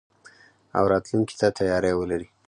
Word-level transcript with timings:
او 0.77 0.83
راتلونکي 0.91 1.35
ته 1.39 1.47
تياری 1.57 1.93
ولري. 1.95 2.27